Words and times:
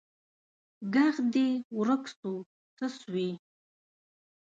ږغ 0.93 1.15
دي 1.33 1.49
ورک 1.77 2.03
سو 2.17 2.31
څه 2.77 2.85
سوي 2.99 3.29